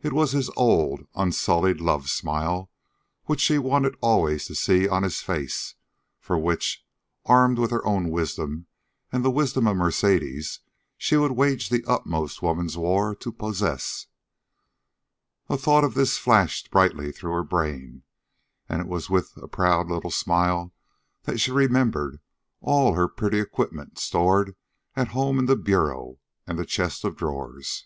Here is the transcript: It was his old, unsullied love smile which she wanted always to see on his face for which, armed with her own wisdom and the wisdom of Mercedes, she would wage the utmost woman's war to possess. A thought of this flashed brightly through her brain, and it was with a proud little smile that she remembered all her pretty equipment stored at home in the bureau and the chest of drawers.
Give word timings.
It 0.00 0.14
was 0.14 0.32
his 0.32 0.48
old, 0.56 1.06
unsullied 1.14 1.82
love 1.82 2.08
smile 2.08 2.70
which 3.24 3.42
she 3.42 3.58
wanted 3.58 3.94
always 4.00 4.46
to 4.46 4.54
see 4.54 4.88
on 4.88 5.02
his 5.02 5.20
face 5.20 5.74
for 6.18 6.38
which, 6.38 6.82
armed 7.26 7.58
with 7.58 7.70
her 7.72 7.84
own 7.86 8.08
wisdom 8.08 8.68
and 9.12 9.22
the 9.22 9.30
wisdom 9.30 9.66
of 9.66 9.76
Mercedes, 9.76 10.60
she 10.96 11.18
would 11.18 11.32
wage 11.32 11.68
the 11.68 11.84
utmost 11.86 12.40
woman's 12.40 12.78
war 12.78 13.14
to 13.16 13.30
possess. 13.30 14.06
A 15.50 15.58
thought 15.58 15.84
of 15.84 15.92
this 15.92 16.16
flashed 16.16 16.70
brightly 16.70 17.12
through 17.12 17.32
her 17.32 17.44
brain, 17.44 18.02
and 18.70 18.80
it 18.80 18.88
was 18.88 19.10
with 19.10 19.36
a 19.36 19.46
proud 19.46 19.88
little 19.90 20.10
smile 20.10 20.72
that 21.24 21.36
she 21.36 21.50
remembered 21.50 22.18
all 22.62 22.94
her 22.94 23.08
pretty 23.08 23.40
equipment 23.40 23.98
stored 23.98 24.56
at 24.94 25.08
home 25.08 25.38
in 25.38 25.44
the 25.44 25.54
bureau 25.54 26.18
and 26.46 26.58
the 26.58 26.64
chest 26.64 27.04
of 27.04 27.14
drawers. 27.14 27.84